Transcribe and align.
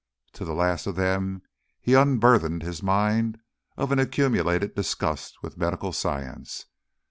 To 0.33 0.43
the 0.45 0.55
last 0.55 0.87
of 0.87 0.95
them 0.95 1.43
he 1.79 1.93
unburthened 1.93 2.63
his 2.63 2.81
mind 2.81 3.37
of 3.77 3.91
an 3.91 3.99
accumulated 3.99 4.73
disgust 4.73 5.37
with 5.43 5.59
medical 5.59 5.93
science. 5.93 6.65